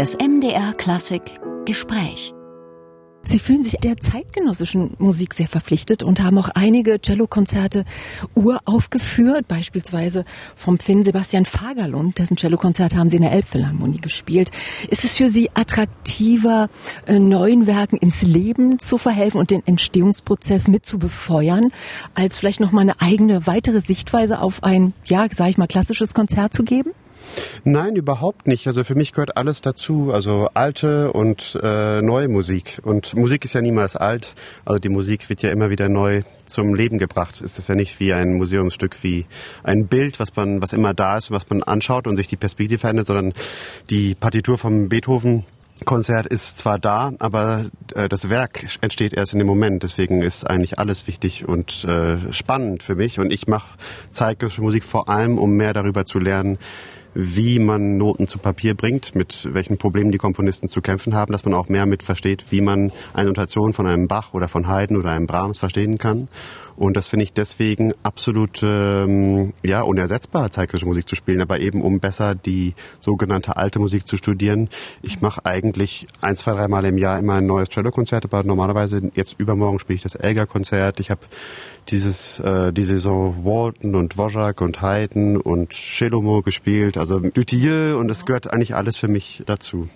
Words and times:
Das 0.00 0.16
MDR 0.16 0.72
Klassik 0.72 1.20
Gespräch. 1.66 2.32
Sie 3.22 3.38
fühlen 3.38 3.62
sich 3.62 3.74
der 3.74 3.98
zeitgenössischen 3.98 4.94
Musik 4.96 5.34
sehr 5.34 5.46
verpflichtet 5.46 6.02
und 6.02 6.22
haben 6.22 6.38
auch 6.38 6.48
einige 6.54 7.02
Cellokonzerte 7.02 7.84
uraufgeführt, 8.34 9.46
beispielsweise 9.46 10.24
vom 10.56 10.78
Finn 10.78 11.02
Sebastian 11.02 11.44
Fagerlund, 11.44 12.18
dessen 12.18 12.38
Cellokonzert 12.38 12.94
haben 12.94 13.10
Sie 13.10 13.16
in 13.16 13.22
der 13.24 13.32
Elbphilharmonie 13.32 14.00
gespielt. 14.00 14.50
Ist 14.88 15.04
es 15.04 15.18
für 15.18 15.28
Sie 15.28 15.50
attraktiver, 15.52 16.70
äh, 17.04 17.18
neuen 17.18 17.66
Werken 17.66 17.98
ins 17.98 18.22
Leben 18.22 18.78
zu 18.78 18.96
verhelfen 18.96 19.38
und 19.38 19.50
den 19.50 19.66
Entstehungsprozess 19.66 20.66
mit 20.66 20.86
zu 20.86 20.98
befeuern, 20.98 21.72
als 22.14 22.38
vielleicht 22.38 22.60
noch 22.60 22.72
mal 22.72 22.80
eine 22.80 23.02
eigene 23.02 23.46
weitere 23.46 23.82
Sichtweise 23.82 24.40
auf 24.40 24.62
ein, 24.62 24.94
ja, 25.04 25.26
sage 25.30 25.50
ich 25.50 25.58
mal, 25.58 25.66
klassisches 25.66 26.14
Konzert 26.14 26.54
zu 26.54 26.62
geben? 26.62 26.92
Nein, 27.64 27.96
überhaupt 27.96 28.46
nicht. 28.46 28.66
Also 28.66 28.84
für 28.84 28.94
mich 28.94 29.12
gehört 29.12 29.36
alles 29.36 29.60
dazu. 29.60 30.12
Also 30.12 30.48
alte 30.54 31.12
und 31.12 31.58
äh, 31.62 32.00
neue 32.02 32.28
Musik. 32.28 32.80
Und 32.82 33.14
Musik 33.14 33.44
ist 33.44 33.54
ja 33.54 33.60
niemals 33.60 33.96
alt. 33.96 34.34
Also 34.64 34.78
die 34.78 34.88
Musik 34.88 35.28
wird 35.28 35.42
ja 35.42 35.50
immer 35.50 35.70
wieder 35.70 35.88
neu 35.88 36.22
zum 36.46 36.74
Leben 36.74 36.98
gebracht. 36.98 37.40
Es 37.40 37.58
ist 37.58 37.68
ja 37.68 37.74
nicht 37.74 38.00
wie 38.00 38.12
ein 38.12 38.34
Museumsstück, 38.34 39.02
wie 39.02 39.26
ein 39.62 39.86
Bild, 39.86 40.20
was 40.20 40.34
man, 40.36 40.62
was 40.62 40.72
immer 40.72 40.94
da 40.94 41.16
ist, 41.16 41.30
was 41.30 41.48
man 41.50 41.62
anschaut 41.62 42.06
und 42.06 42.16
sich 42.16 42.26
die 42.26 42.36
Perspektive 42.36 42.80
verändert, 42.80 43.06
sondern 43.06 43.32
die 43.90 44.14
Partitur 44.14 44.58
vom 44.58 44.88
Beethoven 44.88 45.44
Konzert 45.84 46.26
ist 46.26 46.58
zwar 46.58 46.78
da, 46.78 47.12
aber 47.18 47.66
äh, 47.94 48.08
das 48.08 48.28
Werk 48.28 48.66
entsteht 48.80 49.12
erst 49.14 49.32
in 49.32 49.38
dem 49.38 49.48
Moment. 49.48 49.82
Deswegen 49.82 50.22
ist 50.22 50.44
eigentlich 50.44 50.78
alles 50.78 51.06
wichtig 51.06 51.48
und 51.48 51.84
äh, 51.84 52.18
spannend 52.32 52.82
für 52.82 52.94
mich. 52.94 53.18
Und 53.18 53.32
ich 53.32 53.46
mache 53.46 53.78
zeitgenössische 54.10 54.62
Musik 54.62 54.84
vor 54.84 55.08
allem, 55.08 55.38
um 55.38 55.52
mehr 55.52 55.72
darüber 55.72 56.04
zu 56.04 56.18
lernen, 56.18 56.58
wie 57.14 57.58
man 57.58 57.96
Noten 57.96 58.26
zu 58.26 58.38
Papier 58.38 58.74
bringt, 58.74 59.14
mit 59.14 59.48
welchen 59.52 59.78
Problemen 59.78 60.12
die 60.12 60.18
Komponisten 60.18 60.68
zu 60.68 60.80
kämpfen 60.80 61.14
haben, 61.14 61.32
dass 61.32 61.44
man 61.44 61.54
auch 61.54 61.68
mehr 61.68 61.86
mit 61.86 62.02
versteht, 62.02 62.46
wie 62.50 62.60
man 62.60 62.92
eine 63.14 63.28
Notation 63.28 63.72
von 63.72 63.86
einem 63.86 64.06
Bach 64.06 64.34
oder 64.34 64.48
von 64.48 64.68
Haydn 64.68 64.96
oder 64.96 65.10
einem 65.10 65.26
Brahms 65.26 65.58
verstehen 65.58 65.98
kann. 65.98 66.28
Und 66.80 66.96
das 66.96 67.08
finde 67.08 67.24
ich 67.24 67.34
deswegen 67.34 67.92
absolut 68.02 68.62
ähm, 68.62 69.52
ja 69.62 69.82
unersetzbar, 69.82 70.50
zeitgenössische 70.50 70.86
Musik 70.86 71.06
zu 71.06 71.14
spielen, 71.14 71.42
aber 71.42 71.60
eben 71.60 71.82
um 71.82 72.00
besser 72.00 72.34
die 72.34 72.72
sogenannte 73.00 73.58
alte 73.58 73.78
Musik 73.78 74.08
zu 74.08 74.16
studieren. 74.16 74.70
Ich 75.02 75.20
mache 75.20 75.44
eigentlich 75.44 76.06
ein, 76.22 76.36
zwei, 76.36 76.52
dreimal 76.52 76.86
im 76.86 76.96
Jahr 76.96 77.18
immer 77.18 77.34
ein 77.34 77.44
neues 77.44 77.68
Cello-Konzert, 77.68 78.24
aber 78.24 78.44
normalerweise 78.44 79.02
jetzt 79.14 79.34
übermorgen 79.36 79.78
spiele 79.78 79.96
ich 79.96 80.02
das 80.02 80.14
Elgar-Konzert. 80.14 81.00
Ich 81.00 81.10
habe 81.10 81.20
dieses 81.88 82.38
äh, 82.38 82.72
die 82.72 82.84
Saison 82.84 83.44
Walton 83.44 83.94
und 83.94 84.16
Wojak 84.16 84.62
und 84.62 84.80
Haydn 84.80 85.36
und 85.36 85.74
Chelomo 85.74 86.40
gespielt, 86.40 86.96
also 86.96 87.20
Dutilleux 87.20 87.98
und 87.98 88.10
es 88.10 88.24
gehört 88.24 88.50
eigentlich 88.50 88.74
alles 88.74 88.96
für 88.96 89.08
mich 89.08 89.42
dazu. 89.44 89.90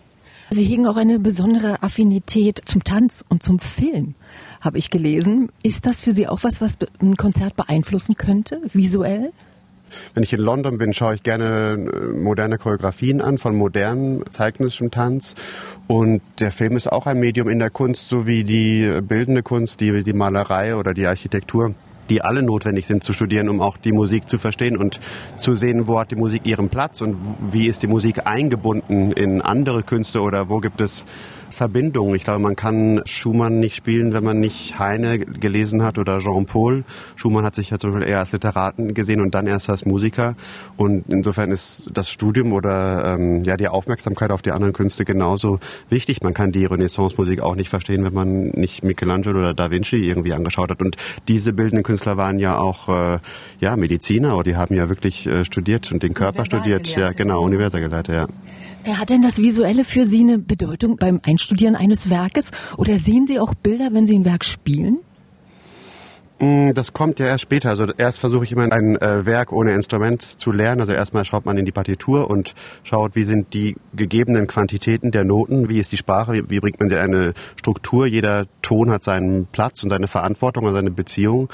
Sie 0.51 0.65
hegen 0.65 0.87
auch 0.87 0.97
eine 0.97 1.19
besondere 1.19 1.83
Affinität 1.83 2.61
zum 2.65 2.85
Tanz 2.85 3.25
und 3.29 3.43
zum 3.43 3.59
Film, 3.59 4.15
habe 4.61 4.79
ich 4.79 4.91
gelesen. 4.91 5.51
Ist 5.63 5.87
das 5.87 6.01
für 6.01 6.13
Sie 6.13 6.29
auch 6.29 6.43
was, 6.43 6.61
was 6.61 6.77
ein 7.01 7.17
Konzert 7.17 7.57
beeinflussen 7.57 8.17
könnte, 8.17 8.61
visuell? 8.73 9.33
Wenn 10.15 10.23
ich 10.23 10.33
in 10.33 10.41
London 10.41 10.79
bin, 10.79 10.93
schaue 10.93 11.15
ich 11.15 11.23
gerne 11.23 11.73
äh, 11.73 12.19
moderne 12.19 12.59
Choreografien 12.59 13.21
an 13.21 13.39
von 13.39 13.57
modernem 13.57 14.25
zeitgenössischem 14.31 14.91
Tanz. 14.91 15.35
Und 15.87 16.21
der 16.41 16.51
Film 16.51 16.77
ist 16.77 16.91
auch 16.91 17.07
ein 17.07 17.21
Medium 17.21 17.49
in 17.49 17.59
der 17.59 17.71
Kunst, 17.71 18.09
so 18.09 18.27
wie 18.27 18.45
die 18.45 19.01
bildende 19.03 19.43
Kunst, 19.43 19.81
die, 19.81 20.03
die 20.03 20.13
Malerei 20.13 20.77
oder 20.77 20.95
die 20.95 21.07
Architektur 21.07 21.75
die 22.09 22.23
alle 22.23 22.43
notwendig 22.43 22.87
sind 22.87 23.03
zu 23.03 23.13
studieren, 23.13 23.49
um 23.49 23.61
auch 23.61 23.77
die 23.77 23.93
Musik 23.93 24.29
zu 24.29 24.39
verstehen 24.39 24.77
und 24.77 25.01
zu 25.37 25.55
sehen, 25.55 25.87
wo 25.87 25.99
hat 25.99 26.11
die 26.11 26.17
Musik 26.17 26.47
ihren 26.47 26.69
Platz 26.69 27.01
und 27.01 27.17
wie 27.51 27.67
ist 27.67 27.83
die 27.83 27.87
Musik 27.87 28.27
eingebunden 28.27 29.13
in 29.13 29.41
andere 29.43 29.83
Künste 29.83 30.21
oder 30.21 30.49
wo 30.49 30.61
gibt 30.61 30.81
es 30.81 31.07
Verbindung. 31.55 32.15
Ich 32.15 32.25
glaube, 32.25 32.41
man 32.41 32.57
kann 32.57 33.01
Schumann 33.07 33.61
nicht 33.61 33.77
spielen, 33.77 34.13
wenn 34.13 34.25
man 34.25 34.41
nicht 34.41 34.79
Heine 34.79 35.19
gelesen 35.19 35.83
hat 35.83 35.99
oder 35.99 36.21
Jean-Paul. 36.21 36.85
Schumann 37.17 37.45
hat 37.45 37.55
sich 37.55 37.71
ja 37.71 37.79
zum 37.79 37.93
Beispiel 37.93 38.09
eher 38.09 38.19
als 38.19 38.33
Literaten 38.33 38.93
gesehen 38.93 39.21
und 39.21 39.35
dann 39.35 39.47
erst 39.47 39.71
als 39.71 39.87
Musiker. 39.87 40.35
Und 40.77 41.05
insofern 41.09 41.51
ist 41.51 41.91
das 41.95 42.11
Studium 42.11 42.53
oder 42.53 43.15
ähm, 43.15 43.45
ja 43.45 43.57
die 43.57 43.69
Aufmerksamkeit 43.69 44.31
auf 44.31 44.43
die 44.43 44.51
anderen 44.51 44.73
Künste 44.73 45.05
genauso 45.05 45.59
wichtig. 45.89 46.23
Man 46.23 46.35
kann 46.35 46.53
die 46.53 46.65
Renaissance-Musik 46.65 47.41
auch 47.41 47.55
nicht 47.55 47.69
verstehen, 47.69 48.05
wenn 48.05 48.15
man 48.15 48.49
nicht 48.49 48.85
Michelangelo 48.85 49.39
oder 49.39 49.55
Da 49.55 49.71
Vinci 49.71 49.97
irgendwie 49.97 50.33
angeschaut 50.33 50.71
hat. 50.71 50.83
Und 50.83 50.97
diese 51.29 51.53
bildenden 51.53 51.85
Künstler 51.85 52.17
waren 52.17 52.39
ja 52.39 52.59
auch 52.59 52.89
äh, 52.89 53.19
ja 53.61 53.77
Mediziner, 53.77 54.35
oder 54.35 54.43
die 54.43 54.57
haben 54.57 54.75
ja 54.75 54.89
wirklich 54.89 55.27
äh, 55.27 55.45
studiert 55.45 55.93
und 55.93 56.03
den 56.03 56.15
Körper 56.15 56.45
studiert. 56.45 56.95
Ja, 56.97 57.11
genau, 57.13 57.43
Universalgeleiter, 57.43 58.15
ja. 58.15 58.27
Hat 58.87 59.11
denn 59.11 59.23
das 59.23 59.39
Visuelle 59.39 59.85
für 59.85 60.07
Sie 60.07 60.21
eine 60.21 60.39
Bedeutung 60.39 60.97
beim 60.97 61.21
Einstudieren 61.25 61.75
eines 61.75 62.11
Werkes? 62.11 62.51
Oder 62.77 62.99
sehen 62.99 63.27
Sie 63.27 63.41
auch 63.41 63.55
Bilder, 63.55 63.89
wenn 63.93 64.07
Sie 64.07 64.15
ein 64.15 64.25
Werk 64.25 64.45
spielen? 64.45 64.99
Mm, 66.39 66.73
das 66.75 66.93
kommt 66.93 67.19
ja 67.19 67.27
erst 67.27 67.43
später. 67.43 67.71
Also 67.71 67.87
erst 67.97 68.19
versuche 68.19 68.45
ich 68.45 68.53
immer 68.53 68.71
ein 68.71 69.01
äh, 69.01 69.25
Werk 69.25 69.53
ohne 69.53 69.73
Instrument 69.73 70.21
zu 70.23 70.53
lernen. 70.53 70.81
Also 70.81 70.93
erstmal 70.93 71.25
schaut 71.25 71.47
man 71.47 71.57
in 71.57 71.65
die 71.65 71.73
Partitur 71.73 72.29
und 72.29 72.55
schaut, 72.83 73.17
wie 73.17 73.25
sind 73.25 73.55
die 73.55 73.77
gegebenen 73.95 74.47
Quantitäten 74.47 75.13
der 75.13 75.25
Noten, 75.25 75.69
wie 75.69 75.79
ist 75.79 75.93
die 75.93 75.97
Sprache, 75.97 76.35
wie, 76.35 76.51
wie 76.51 76.61
bringt 76.61 76.81
man 76.81 76.89
sie 76.89 76.97
eine 76.97 77.33
Struktur. 77.57 78.07
Jeder 78.07 78.47
Ton 78.63 78.91
hat 78.91 79.05
seinen 79.05 79.47
Platz 79.47 79.83
und 79.83 79.89
seine 79.89 80.09
Verantwortung 80.09 80.65
und 80.65 80.75
seine 80.75 80.91
Beziehung. 80.91 81.49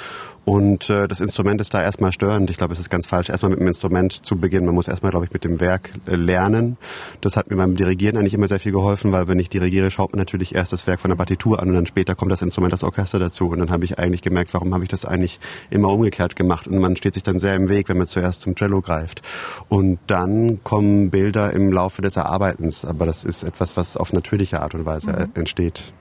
Und 0.45 0.89
äh, 0.89 1.07
das 1.07 1.21
Instrument 1.21 1.61
ist 1.61 1.75
da 1.75 1.83
erstmal 1.83 2.13
störend. 2.13 2.51
Ich 2.51 2.57
glaube, 2.57 2.73
es 2.73 2.81
ist 2.81 2.91
ganz 2.91 3.07
falsch, 3.07 3.29
erstmal 3.29 3.51
mit 3.51 3.61
dem 3.61 3.67
Instrument 3.67 4.25
zu 4.25 4.37
beginnen. 4.37 4.67
Man 4.67 4.75
muss 4.75 4.89
erstmal, 4.89 5.11
glaube 5.11 5.27
ich, 5.27 5.33
mit 5.33 5.45
dem 5.45 5.61
Werk 5.61 5.93
äh, 6.07 6.17
lernen. 6.17 6.77
Das 7.21 7.37
hat 7.37 7.51
mir 7.51 7.57
beim 7.57 7.77
Dirigieren 7.77 8.17
eigentlich 8.17 8.35
immer 8.35 8.49
sehr 8.49 8.61
viel 8.61 8.73
geholfen, 8.73 9.13
weil 9.13 9.29
wenn 9.29 9.39
ich 9.39 9.51
dirigiere, 9.51 9.91
schaut 9.91 10.13
man 10.13 10.19
natürlich 10.19 10.55
erst 10.55 10.73
das 10.73 10.87
Werk 10.87 11.01
von 11.01 11.11
der 11.11 11.17
Partitur 11.17 11.61
an 11.61 11.69
und 11.69 11.75
dann 11.75 11.87
später 11.87 12.15
kommt 12.15 12.33
das 12.33 12.43
Instrument, 12.43 12.73
das 12.73 12.85
Orchester 12.85 13.19
dazu. 13.19 13.49
Und 13.49 13.59
dann 13.59 13.71
habe 13.71 13.85
ich 13.85 13.99
eigentlich 13.99 14.23
gemerkt, 14.23 14.55
warum 14.55 14.73
habe 14.73 14.85
ich 14.85 14.91
das 14.91 15.05
eigentlich 15.05 15.41
immer 15.69 15.89
umgekehrt 15.89 16.37
gemacht. 16.37 16.67
Und 16.67 16.79
man 16.79 16.97
steht 16.97 17.15
sich 17.15 17.23
dann 17.23 17.39
sehr 17.39 17.55
im 17.55 17.69
Weg, 17.69 17.89
wenn 17.89 17.99
man 17.99 18.07
zuerst 18.07 18.41
zum 18.41 18.55
Cello 18.57 18.81
greift. 18.81 19.23
Und 19.69 19.99
dann 20.07 20.65
kommen 20.65 21.11
Bilder 21.11 21.53
im 21.53 21.71
Laufe 21.71 22.03
des 22.03 22.17
Erarbeitens. 22.17 22.85
Aber 22.85 23.07
das 23.07 23.25
ist 23.25 23.43
etwas, 23.43 23.77
was 23.77 23.97
auf 23.97 24.13
natürliche 24.13 24.63
Art 24.63 24.75
und 24.75 24.87
Weise 24.87 25.13
mhm. 25.13 25.29
entsteht. 25.35 25.93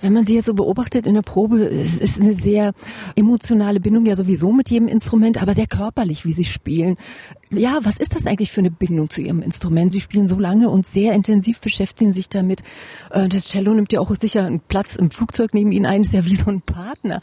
Wenn 0.00 0.12
man 0.12 0.24
sie 0.24 0.36
jetzt 0.36 0.46
so 0.46 0.54
beobachtet 0.54 1.06
in 1.06 1.14
der 1.14 1.22
Probe, 1.22 1.64
es 1.64 1.98
ist 1.98 2.20
eine 2.20 2.32
sehr 2.32 2.72
emotionale 3.16 3.80
Bindung 3.80 4.06
ja 4.06 4.14
sowieso 4.14 4.52
mit 4.52 4.70
jedem 4.70 4.88
Instrument, 4.88 5.42
aber 5.42 5.54
sehr 5.54 5.66
körperlich, 5.66 6.24
wie 6.24 6.32
sie 6.32 6.44
spielen. 6.44 6.96
Ja, 7.50 7.80
was 7.82 7.98
ist 7.98 8.14
das 8.14 8.26
eigentlich 8.26 8.52
für 8.52 8.60
eine 8.60 8.70
Bindung 8.70 9.10
zu 9.10 9.20
ihrem 9.20 9.42
Instrument? 9.42 9.92
Sie 9.92 10.00
spielen 10.00 10.28
so 10.28 10.38
lange 10.38 10.68
und 10.68 10.86
sehr 10.86 11.14
intensiv 11.14 11.60
beschäftigen 11.60 12.12
sich 12.12 12.28
damit. 12.28 12.62
Äh, 13.10 13.28
das 13.28 13.48
Cello 13.48 13.74
nimmt 13.74 13.92
ja 13.92 14.00
auch 14.00 14.14
sicher 14.14 14.44
einen 14.44 14.60
Platz 14.60 14.96
im 14.96 15.10
Flugzeug 15.10 15.54
neben 15.54 15.72
Ihnen 15.72 15.86
ein, 15.86 16.02
ist 16.02 16.12
ja 16.12 16.24
wie 16.26 16.36
so 16.36 16.50
ein 16.50 16.60
Partner. 16.60 17.20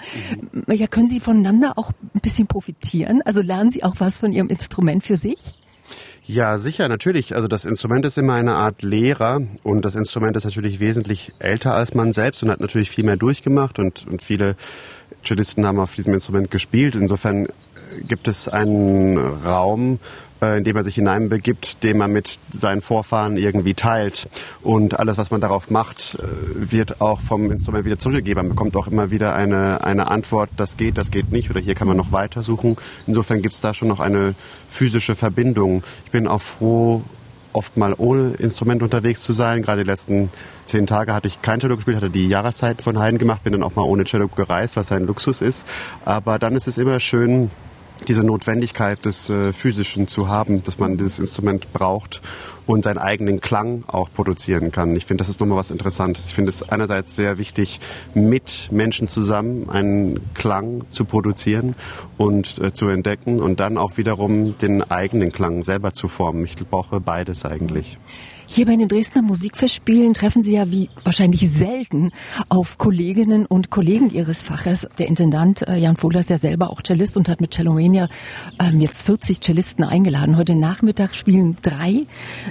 Mhm. 0.51 0.73
Ja, 0.73 0.87
können 0.87 1.07
Sie 1.07 1.19
voneinander 1.19 1.77
auch 1.77 1.91
ein 1.91 2.21
bisschen 2.21 2.47
profitieren? 2.47 3.21
Also 3.23 3.41
lernen 3.41 3.69
Sie 3.69 3.83
auch 3.83 3.95
was 3.99 4.17
von 4.17 4.31
Ihrem 4.31 4.47
Instrument 4.47 5.03
für 5.03 5.17
sich? 5.17 5.59
Ja, 6.27 6.57
sicher, 6.57 6.87
natürlich. 6.87 7.35
Also 7.35 7.47
das 7.47 7.65
Instrument 7.65 8.03
ist 8.03 8.17
immer 8.17 8.33
eine 8.33 8.55
Art 8.55 8.81
Lehrer 8.81 9.41
und 9.61 9.85
das 9.85 9.93
Instrument 9.93 10.35
ist 10.35 10.45
natürlich 10.45 10.79
wesentlich 10.79 11.33
älter 11.37 11.75
als 11.75 11.93
man 11.93 12.13
selbst 12.13 12.41
und 12.41 12.49
hat 12.49 12.59
natürlich 12.59 12.89
viel 12.89 13.03
mehr 13.03 13.15
durchgemacht 13.15 13.77
und, 13.77 14.07
und 14.07 14.23
viele 14.23 14.55
Cellisten 15.23 15.67
haben 15.67 15.79
auf 15.79 15.93
diesem 15.93 16.15
Instrument 16.15 16.49
gespielt. 16.49 16.95
Insofern 16.95 17.47
gibt 18.07 18.27
es 18.27 18.47
einen 18.47 19.17
Raum, 19.17 19.99
äh, 20.41 20.57
in 20.57 20.63
dem 20.63 20.75
er 20.75 20.83
sich 20.83 20.95
hineinbegibt, 20.95 21.83
den 21.83 21.97
man 21.97 22.11
mit 22.11 22.39
seinen 22.51 22.81
Vorfahren 22.81 23.37
irgendwie 23.37 23.73
teilt. 23.73 24.27
Und 24.61 24.99
alles, 24.99 25.17
was 25.17 25.31
man 25.31 25.41
darauf 25.41 25.69
macht, 25.69 26.15
äh, 26.15 26.71
wird 26.71 27.01
auch 27.01 27.19
vom 27.19 27.51
Instrument 27.51 27.85
wieder 27.85 27.99
zurückgegeben. 27.99 28.43
Man 28.43 28.49
bekommt 28.49 28.75
auch 28.75 28.87
immer 28.87 29.11
wieder 29.11 29.35
eine, 29.35 29.83
eine 29.83 30.07
Antwort, 30.07 30.49
das 30.57 30.77
geht, 30.77 30.97
das 30.97 31.11
geht 31.11 31.31
nicht 31.31 31.49
oder 31.49 31.59
hier 31.59 31.75
kann 31.75 31.87
man 31.87 31.97
noch 31.97 32.11
weiter 32.11 32.43
suchen. 32.43 32.77
Insofern 33.07 33.41
gibt 33.41 33.55
es 33.55 33.61
da 33.61 33.73
schon 33.73 33.87
noch 33.87 33.99
eine 33.99 34.35
physische 34.67 35.15
Verbindung. 35.15 35.83
Ich 36.05 36.11
bin 36.11 36.27
auch 36.27 36.41
froh, 36.41 37.01
oft 37.53 37.77
mal 37.77 37.93
ohne 37.97 38.33
Instrument 38.33 38.83
unterwegs 38.83 39.23
zu 39.23 39.31
sein. 39.31 39.61
Gerade 39.61 39.83
die 39.83 39.89
letzten 39.89 40.29
zehn 40.65 40.87
Tage 40.87 41.13
hatte 41.13 41.27
ich 41.27 41.41
kein 41.41 41.61
Cello 41.61 41.77
gespielt, 41.77 41.97
hatte 41.97 42.09
die 42.09 42.27
Jahreszeit 42.27 42.81
von 42.81 42.99
Haydn 42.99 43.17
gemacht, 43.17 43.43
bin 43.43 43.53
dann 43.53 43.63
auch 43.63 43.75
mal 43.75 43.83
ohne 43.83 44.03
Cello 44.03 44.27
gereist, 44.27 44.75
was 44.75 44.91
ein 44.91 45.05
Luxus 45.05 45.41
ist. 45.41 45.65
Aber 46.03 46.37
dann 46.37 46.55
ist 46.55 46.67
es 46.67 46.77
immer 46.77 46.99
schön, 46.99 47.49
diese 48.07 48.23
Notwendigkeit 48.23 49.03
des 49.05 49.29
äh, 49.29 49.53
Physischen 49.53 50.07
zu 50.07 50.27
haben, 50.27 50.63
dass 50.63 50.79
man 50.79 50.97
dieses 50.97 51.19
Instrument 51.19 51.71
braucht 51.73 52.21
und 52.67 52.83
seinen 52.83 52.97
eigenen 52.97 53.41
Klang 53.41 53.83
auch 53.87 54.09
produzieren 54.11 54.71
kann. 54.71 54.95
Ich 54.95 55.05
finde, 55.05 55.21
das 55.21 55.29
ist 55.29 55.39
nochmal 55.39 55.57
was 55.57 55.71
Interessantes. 55.71 56.27
Ich 56.27 56.35
finde 56.35 56.49
es 56.49 56.63
einerseits 56.63 57.15
sehr 57.15 57.37
wichtig, 57.37 57.79
mit 58.13 58.69
Menschen 58.71 59.07
zusammen 59.07 59.69
einen 59.69 60.33
Klang 60.33 60.83
zu 60.89 61.05
produzieren 61.05 61.75
und 62.17 62.59
äh, 62.59 62.73
zu 62.73 62.87
entdecken 62.87 63.39
und 63.41 63.59
dann 63.59 63.77
auch 63.77 63.97
wiederum 63.97 64.57
den 64.57 64.83
eigenen 64.83 65.31
Klang 65.31 65.63
selber 65.63 65.93
zu 65.93 66.07
formen. 66.07 66.45
Ich 66.45 66.55
brauche 66.55 66.99
beides 66.99 67.45
eigentlich. 67.45 67.97
Hier 68.47 68.67
bei 68.67 68.75
den 68.75 68.87
Dresdner 68.87 69.23
Musikfestspielen 69.23 70.13
treffen 70.13 70.43
Sie 70.43 70.53
ja 70.53 70.69
wie 70.69 70.89
wahrscheinlich 71.03 71.49
selten 71.49 72.11
auf 72.47 72.77
Kolleginnen 72.77 73.45
und 73.45 73.71
Kollegen 73.71 74.11
Ihres 74.11 74.43
Faches. 74.43 74.87
Der 74.99 75.07
Intendant 75.07 75.67
äh, 75.67 75.77
Jan 75.77 75.95
Fohler 75.97 76.19
ist 76.19 76.29
ja 76.29 76.37
selber 76.37 76.69
auch 76.69 76.81
Cellist 76.81 77.17
und 77.17 77.27
hat 77.27 77.41
mit 77.41 77.53
Cellomania 77.53 78.07
ähm, 78.61 78.79
jetzt 78.79 79.01
40 79.03 79.41
Cellisten 79.41 79.83
eingeladen. 79.83 80.37
Heute 80.37 80.55
Nachmittag 80.55 81.15
spielen 81.15 81.57
drei. 81.63 82.03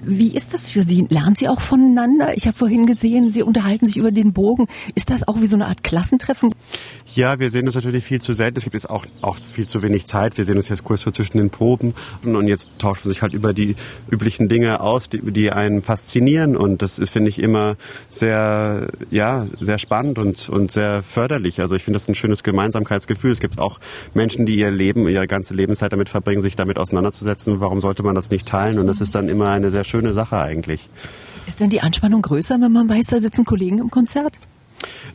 Wie 0.03 0.35
ist 0.35 0.53
das 0.53 0.69
für 0.69 0.83
Sie? 0.83 1.07
Lernen 1.09 1.37
Sie 1.37 1.49
auch 1.49 1.61
voneinander? 1.61 2.37
Ich 2.37 2.47
habe 2.49 2.57
vorhin 2.57 2.87
gesehen, 2.87 3.31
Sie 3.31 3.43
unterhalten 3.43 3.87
sich 3.87 3.97
über 3.97 4.11
den 4.11 4.33
Bogen. 4.33 4.67
Ist 4.95 5.11
das 5.11 5.27
auch 5.27 5.41
wie 5.41 5.47
so 5.47 5.57
eine 5.57 5.67
Art 5.67 5.85
Klassentreffen? 5.85 6.53
Ja, 7.15 7.39
wir 7.39 7.51
sehen 7.51 7.67
uns 7.67 7.77
natürlich 7.77 8.05
viel 8.05 8.21
zu 8.21 8.33
selten. 8.33 8.59
Es 8.59 8.65
gibt 8.65 8.75
jetzt 8.75 8.91
auch, 8.91 9.07
auch 9.23 9.39
viel 9.39 9.67
zu 9.67 9.83
wenig 9.83 10.07
Zeit. 10.07 10.37
Wir 10.37 10.45
sehen 10.45 10.57
uns 10.57 10.69
jetzt 10.69 10.83
kurz 10.83 11.03
vor 11.03 11.13
zwischen 11.13 11.39
den 11.39 11.51
Proben 11.51 11.95
und 12.25 12.49
jetzt 12.49 12.69
tauscht 12.79 13.05
man 13.05 13.13
sich 13.13 13.23
halt 13.23 13.33
über 13.33 13.55
die 13.55 13.77
üblichen 14.11 14.49
Dinge 14.49 14.81
aus, 14.81 15.09
die, 15.09 15.21
die 15.31 15.53
einen 15.53 15.84
faszinieren 15.85 16.57
und 16.57 16.83
das 16.83 16.99
ist, 16.99 17.11
finde 17.11 17.29
ich, 17.29 17.41
immer 17.41 17.77
sehr, 18.09 18.89
ja, 19.11 19.47
sehr 19.61 19.79
spannend 19.79 20.19
und, 20.19 20.49
und 20.49 20.71
sehr 20.71 21.03
förderlich. 21.03 21.61
Also 21.61 21.75
ich 21.75 21.85
finde 21.85 21.97
das 21.99 22.09
ein 22.09 22.15
schönes 22.15 22.43
Gemeinsamkeitsgefühl. 22.43 23.33
Es 23.33 23.41
gibt 23.41 23.59
auch 23.59 23.79
Menschen, 24.15 24.47
die 24.47 24.57
ihr 24.57 24.71
Leben, 24.71 25.07
ihre 25.09 25.27
ganze 25.27 25.55
Lebenszeit 25.55 25.93
damit 25.93 26.09
verbringen, 26.09 26.41
sich 26.41 26.57
damit 26.57 26.79
auseinanderzusetzen. 26.79 27.61
Warum 27.61 27.81
sollte 27.81 28.03
man 28.03 28.15
das 28.15 28.31
nicht 28.31 28.49
teilen? 28.49 28.79
Und 28.79 28.87
das 28.87 29.01
ist 29.01 29.15
dann 29.15 29.29
immer 29.29 29.51
eine 29.51 29.71
sehr 29.71 29.85
schöne 29.85 30.13
Sache 30.13 30.39
eigentlich. 30.39 30.89
Ist 31.47 31.61
denn 31.61 31.71
die 31.71 31.81
Anspannung 31.81 32.23
größer, 32.23 32.59
wenn 32.61 32.73
man 32.73 32.89
weiß, 32.89 33.07
da 33.07 33.21
sitzen 33.21 33.45
Kollegen 33.45 33.79
im 33.79 33.91
Konzert? 33.91 34.39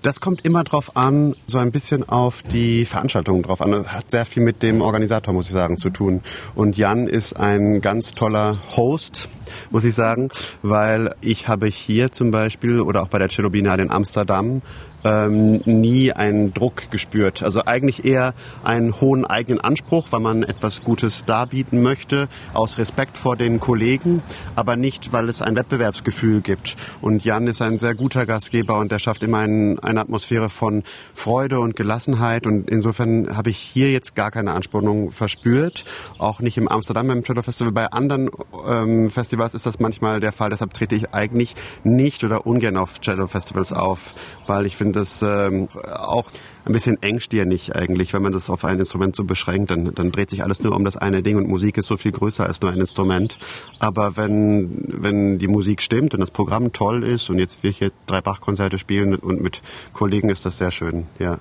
Das 0.01 0.19
kommt 0.21 0.45
immer 0.45 0.63
drauf 0.63 0.95
an, 0.95 1.35
so 1.45 1.57
ein 1.57 1.71
bisschen 1.71 2.07
auf 2.07 2.41
die 2.43 2.85
Veranstaltung 2.85 3.43
drauf 3.43 3.61
an. 3.61 3.71
Das 3.71 3.87
hat 3.87 4.11
sehr 4.11 4.25
viel 4.25 4.43
mit 4.43 4.63
dem 4.63 4.81
Organisator, 4.81 5.33
muss 5.33 5.47
ich 5.47 5.51
sagen, 5.51 5.77
zu 5.77 5.89
tun. 5.89 6.21
Und 6.55 6.77
Jan 6.77 7.07
ist 7.07 7.33
ein 7.33 7.81
ganz 7.81 8.11
toller 8.11 8.59
Host, 8.75 9.29
muss 9.71 9.83
ich 9.83 9.95
sagen, 9.95 10.29
weil 10.61 11.15
ich 11.21 11.47
habe 11.47 11.67
hier 11.67 12.11
zum 12.11 12.31
Beispiel 12.31 12.79
oder 12.79 13.03
auch 13.03 13.07
bei 13.07 13.19
der 13.19 13.29
Cello 13.29 13.49
Biennale 13.49 13.83
in 13.83 13.91
Amsterdam 13.91 14.61
ähm, 15.03 15.61
nie 15.65 16.11
einen 16.11 16.53
Druck 16.53 16.91
gespürt. 16.91 17.43
Also 17.43 17.63
eigentlich 17.65 18.05
eher 18.05 18.33
einen 18.63 18.99
hohen 18.99 19.25
eigenen 19.25 19.61
Anspruch, 19.61 20.07
weil 20.11 20.19
man 20.19 20.43
etwas 20.43 20.83
Gutes 20.83 21.25
darbieten 21.25 21.81
möchte, 21.81 22.27
aus 22.53 22.77
Respekt 22.77 23.17
vor 23.17 23.35
den 23.35 23.59
Kollegen, 23.59 24.21
aber 24.55 24.75
nicht, 24.75 25.13
weil 25.13 25.29
es 25.29 25.41
ein 25.41 25.55
Wettbewerbsgefühl 25.55 26.41
gibt. 26.41 26.75
Und 27.01 27.23
Jan 27.23 27.47
ist 27.47 27.61
ein 27.61 27.79
sehr 27.79 27.95
guter 27.95 28.25
Gastgeber 28.25 28.79
und 28.79 28.91
er 28.91 28.99
schafft 28.99 29.23
immer 29.23 29.39
ein, 29.39 29.79
eine 29.79 30.01
Atmosphäre 30.01 30.49
von 30.49 30.83
Freude 31.13 31.59
und 31.59 31.75
Gelassenheit. 31.75 32.45
Und 32.45 32.69
insofern 32.69 33.35
habe 33.35 33.49
ich 33.49 33.57
hier 33.57 33.91
jetzt 33.91 34.15
gar 34.15 34.31
keine 34.31 34.51
Anspannung 34.51 35.11
verspürt, 35.11 35.85
auch 36.17 36.39
nicht 36.39 36.57
im 36.57 36.67
Amsterdam 36.67 37.07
beim 37.07 37.23
Cello 37.23 37.41
Festival. 37.41 37.71
Bei 37.71 37.87
anderen 37.87 38.29
ähm, 38.67 39.09
Festivals 39.09 39.53
ist 39.53 39.65
das 39.65 39.79
manchmal 39.79 40.19
der 40.19 40.31
Fall. 40.31 40.49
Deshalb 40.49 40.73
trete 40.73 40.95
ich 40.95 41.13
eigentlich 41.13 41.55
nicht 41.83 42.23
oder 42.23 42.45
ungern 42.45 42.77
auf 42.77 42.99
Cello 43.01 43.27
Festivals 43.27 43.73
auf, 43.73 44.13
weil 44.47 44.65
ich 44.65 44.75
finde, 44.75 44.88
finde 44.89 44.99
das 44.99 45.21
ähm, 45.21 45.67
auch 45.93 46.25
ein 46.65 46.73
bisschen 46.73 47.01
engstirnig 47.01 47.75
eigentlich, 47.75 48.13
wenn 48.13 48.21
man 48.21 48.31
das 48.31 48.49
auf 48.49 48.65
ein 48.65 48.79
Instrument 48.79 49.15
so 49.15 49.23
beschränkt. 49.23 49.71
Dann, 49.71 49.93
dann 49.93 50.11
dreht 50.11 50.29
sich 50.29 50.43
alles 50.43 50.61
nur 50.61 50.75
um 50.75 50.83
das 50.83 50.97
eine 50.97 51.21
Ding 51.21 51.37
und 51.37 51.47
Musik 51.47 51.77
ist 51.77 51.87
so 51.87 51.97
viel 51.97 52.11
größer 52.11 52.45
als 52.45 52.61
nur 52.61 52.71
ein 52.71 52.79
Instrument. 52.79 53.37
Aber 53.79 54.17
wenn, 54.17 54.85
wenn 54.87 55.37
die 55.37 55.47
Musik 55.47 55.81
stimmt 55.81 56.13
und 56.13 56.19
das 56.21 56.31
Programm 56.31 56.73
toll 56.73 57.03
ist 57.03 57.29
und 57.29 57.39
jetzt 57.39 57.63
wir 57.63 57.71
hier 57.71 57.91
drei 58.07 58.21
Bachkonzerte 58.21 58.77
spielen 58.77 59.15
und 59.15 59.41
mit 59.41 59.61
Kollegen 59.93 60.29
ist 60.29 60.45
das 60.45 60.57
sehr 60.57 60.71
schön, 60.71 61.05
ja. 61.19 61.39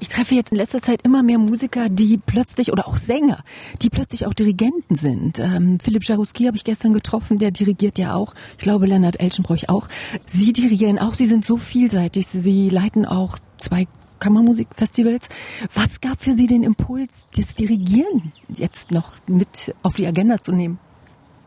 Ich 0.00 0.08
treffe 0.08 0.34
jetzt 0.34 0.52
in 0.52 0.58
letzter 0.58 0.82
Zeit 0.82 1.02
immer 1.02 1.22
mehr 1.22 1.38
Musiker, 1.38 1.88
die 1.88 2.18
plötzlich, 2.18 2.72
oder 2.72 2.86
auch 2.86 2.96
Sänger, 2.96 3.42
die 3.80 3.90
plötzlich 3.90 4.26
auch 4.26 4.34
Dirigenten 4.34 4.94
sind. 4.94 5.38
Ähm, 5.38 5.78
Philipp 5.80 6.04
Jaruski 6.04 6.44
habe 6.44 6.56
ich 6.56 6.64
gestern 6.64 6.92
getroffen, 6.92 7.38
der 7.38 7.50
dirigiert 7.50 7.98
ja 7.98 8.14
auch. 8.14 8.34
Ich 8.58 8.64
glaube, 8.64 8.86
Lennart 8.86 9.20
Elschenbroich 9.20 9.68
auch. 9.70 9.88
Sie 10.26 10.52
dirigieren 10.52 10.98
auch, 10.98 11.14
Sie 11.14 11.26
sind 11.26 11.44
so 11.44 11.56
vielseitig. 11.56 12.26
Sie 12.26 12.68
leiten 12.68 13.06
auch 13.06 13.38
zwei 13.58 13.86
Kammermusikfestivals. 14.18 15.28
Was 15.74 16.00
gab 16.00 16.20
für 16.20 16.32
Sie 16.32 16.46
den 16.46 16.62
Impuls, 16.62 17.26
das 17.36 17.54
Dirigieren 17.54 18.32
jetzt 18.48 18.90
noch 18.90 19.12
mit 19.26 19.74
auf 19.82 19.96
die 19.96 20.06
Agenda 20.06 20.38
zu 20.38 20.52
nehmen? 20.52 20.78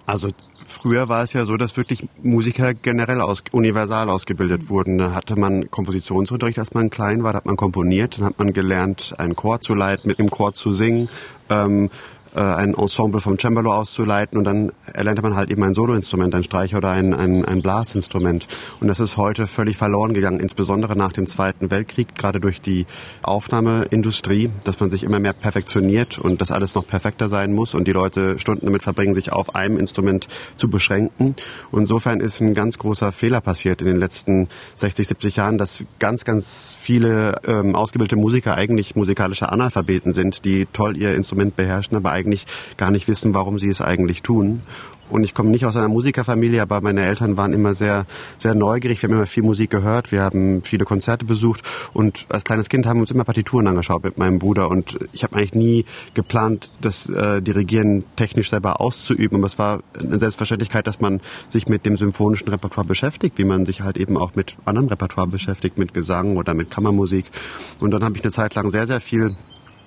Also 0.05 0.29
früher 0.67 1.09
war 1.09 1.23
es 1.23 1.33
ja 1.33 1.45
so, 1.45 1.57
dass 1.57 1.77
wirklich 1.77 2.07
Musiker 2.21 2.73
generell 2.73 3.21
aus, 3.21 3.43
universal 3.51 4.09
ausgebildet 4.09 4.69
wurden. 4.69 4.97
Da 4.97 5.13
hatte 5.13 5.35
man 5.35 5.71
Kompositionsunterricht, 5.71 6.59
als 6.59 6.73
man 6.73 6.89
klein 6.89 7.23
war, 7.23 7.33
da 7.33 7.37
hat 7.37 7.45
man 7.45 7.57
komponiert, 7.57 8.17
dann 8.17 8.25
hat 8.25 8.37
man 8.37 8.53
gelernt, 8.53 9.15
einen 9.17 9.35
Chor 9.35 9.61
zu 9.61 9.73
leiten, 9.73 10.07
mit 10.07 10.19
dem 10.19 10.29
Chor 10.29 10.53
zu 10.53 10.71
singen. 10.71 11.09
Ähm, 11.49 11.89
äh, 12.37 12.41
ein 12.41 12.75
Ensemble 12.75 13.19
vom 13.19 13.39
Cembalo 13.39 13.73
auszuleiten 13.73 14.37
und 14.37 14.43
dann 14.43 14.71
erlernte 14.93 15.23
man 15.23 15.35
halt 15.35 15.49
eben 15.49 15.63
ein 15.63 15.73
Soloinstrument, 15.73 16.35
ein 16.35 16.43
Streicher 16.43 16.77
oder 16.77 16.91
ein, 16.91 17.13
ein, 17.13 17.43
ein 17.43 17.61
Blasinstrument. 17.61 18.45
Und 18.79 18.87
das 18.87 18.99
ist 18.99 19.17
heute 19.17 19.47
völlig 19.47 19.75
verloren 19.77 20.13
gegangen, 20.13 20.39
insbesondere 20.39 20.95
nach 20.95 21.11
dem 21.11 21.25
Zweiten 21.25 21.71
Weltkrieg, 21.71 22.15
gerade 22.15 22.39
durch 22.39 22.61
die 22.61 22.85
Aufnahmeindustrie, 23.23 24.51
dass 24.63 24.79
man 24.79 24.91
sich 24.91 25.03
immer 25.03 25.19
mehr 25.19 25.33
perfektioniert 25.33 26.19
und 26.19 26.39
dass 26.39 26.51
alles 26.51 26.75
noch 26.75 26.85
perfekter 26.85 27.27
sein 27.27 27.53
muss 27.53 27.73
und 27.73 27.87
die 27.87 27.91
Leute 27.91 28.37
Stunden 28.37 28.67
damit 28.67 28.83
verbringen, 28.83 29.15
sich 29.15 29.31
auf 29.31 29.55
einem 29.55 29.77
Instrument 29.77 30.27
zu 30.57 30.69
beschränken. 30.69 31.35
Und 31.71 31.81
insofern 31.81 32.19
ist 32.19 32.39
ein 32.41 32.53
ganz 32.53 32.77
großer 32.77 33.11
Fehler 33.11 33.41
passiert 33.41 33.81
in 33.81 33.87
den 33.87 33.97
letzten 33.97 34.47
60, 34.75 35.07
70 35.07 35.35
Jahren, 35.37 35.57
dass 35.57 35.85
ganz, 35.97 36.23
ganz 36.23 36.77
viele 36.79 37.41
ähm, 37.47 37.75
ausgebildete 37.75 38.15
Musiker 38.15 38.53
eigentlich 38.53 38.95
musikalische 38.95 39.49
Analphabeten 39.49 40.13
sind, 40.13 40.45
die 40.45 40.67
toll 40.71 40.95
ihr 40.97 41.15
Instrument 41.15 41.55
beherrschen, 41.55 41.97
aber 41.97 42.11
eigentlich 42.11 42.26
gar 42.77 42.91
nicht 42.91 43.07
wissen, 43.07 43.33
warum 43.33 43.59
sie 43.59 43.69
es 43.69 43.81
eigentlich 43.81 44.21
tun. 44.21 44.61
Und 45.09 45.23
ich 45.23 45.33
komme 45.33 45.49
nicht 45.49 45.65
aus 45.65 45.75
einer 45.75 45.87
Musikerfamilie, 45.87 46.61
aber 46.61 46.81
meine 46.81 47.05
Eltern 47.05 47.37
waren 47.37 47.53
immer 47.53 47.73
sehr, 47.73 48.05
sehr 48.37 48.55
neugierig. 48.55 49.01
Wir 49.01 49.09
haben 49.09 49.15
immer 49.15 49.25
viel 49.25 49.43
Musik 49.43 49.69
gehört. 49.69 50.11
Wir 50.11 50.21
haben 50.21 50.63
viele 50.63 50.85
Konzerte 50.85 51.25
besucht. 51.25 51.61
Und 51.93 52.25
als 52.29 52.43
kleines 52.43 52.67
Kind 52.67 52.85
haben 52.85 52.97
wir 52.97 53.01
uns 53.01 53.11
immer 53.11 53.23
Partituren 53.23 53.67
angeschaut 53.67 54.03
mit 54.03 54.17
meinem 54.17 54.39
Bruder. 54.39 54.69
Und 54.69 54.97
ich 55.13 55.23
habe 55.23 55.37
eigentlich 55.37 55.53
nie 55.53 55.85
geplant, 56.13 56.71
das 56.81 57.09
äh, 57.09 57.41
Dirigieren 57.41 58.03
technisch 58.15 58.49
selber 58.49 58.81
auszuüben. 58.81 59.37
Aber 59.37 59.47
es 59.47 59.57
war 59.57 59.81
eine 59.97 60.19
Selbstverständlichkeit, 60.19 60.87
dass 60.87 60.99
man 60.99 61.21
sich 61.47 61.67
mit 61.67 61.85
dem 61.85 61.95
symphonischen 61.95 62.49
Repertoire 62.49 62.85
beschäftigt, 62.85 63.37
wie 63.37 63.45
man 63.45 63.65
sich 63.65 63.81
halt 63.81 63.97
eben 63.97 64.17
auch 64.17 64.35
mit 64.35 64.57
anderem 64.65 64.89
Repertoire 64.89 65.27
beschäftigt, 65.27 65.77
mit 65.77 65.93
Gesang 65.93 66.35
oder 66.35 66.53
mit 66.53 66.69
Kammermusik. 66.69 67.25
Und 67.79 67.91
dann 67.91 68.03
habe 68.03 68.17
ich 68.17 68.23
eine 68.23 68.31
Zeit 68.31 68.55
lang 68.55 68.71
sehr, 68.71 68.85
sehr 68.85 68.99
viel 68.99 69.35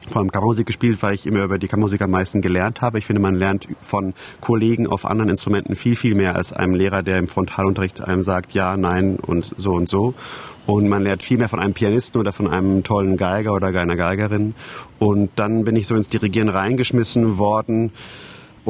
vor 0.08 0.20
allem 0.20 0.32
Kammermusik 0.32 0.66
gespielt, 0.66 1.02
weil 1.02 1.14
ich 1.14 1.26
immer 1.26 1.44
über 1.44 1.58
die 1.58 1.68
Kammermusik 1.68 2.00
am 2.02 2.10
meisten 2.10 2.40
gelernt 2.40 2.80
habe. 2.80 2.98
Ich 2.98 3.06
finde, 3.06 3.20
man 3.20 3.34
lernt 3.34 3.68
von 3.82 4.14
Kollegen 4.40 4.86
auf 4.86 5.04
anderen 5.04 5.30
Instrumenten 5.30 5.76
viel, 5.76 5.96
viel 5.96 6.14
mehr 6.14 6.36
als 6.36 6.52
einem 6.52 6.74
Lehrer, 6.74 7.02
der 7.02 7.18
im 7.18 7.28
Frontalunterricht 7.28 8.00
einem 8.00 8.22
sagt, 8.22 8.52
ja, 8.52 8.76
nein 8.76 9.16
und 9.16 9.54
so 9.56 9.72
und 9.72 9.88
so. 9.88 10.14
Und 10.66 10.88
man 10.88 11.02
lernt 11.02 11.22
viel 11.22 11.38
mehr 11.38 11.48
von 11.48 11.58
einem 11.58 11.74
Pianisten 11.74 12.20
oder 12.20 12.32
von 12.32 12.48
einem 12.48 12.84
tollen 12.84 13.16
Geiger 13.16 13.52
oder 13.52 13.68
einer 13.68 13.96
Geigerin. 13.96 14.54
Und 14.98 15.30
dann 15.36 15.64
bin 15.64 15.76
ich 15.76 15.86
so 15.86 15.94
ins 15.94 16.08
Dirigieren 16.08 16.48
reingeschmissen 16.48 17.38
worden 17.38 17.92